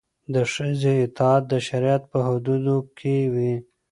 د 0.33 0.35
ښځې 0.53 0.93
اطاعت 1.07 1.43
د 1.51 1.53
شریعت 1.67 2.03
په 2.11 2.19
حدودو 2.27 2.77
کې 2.97 3.15
وي. 3.33 3.53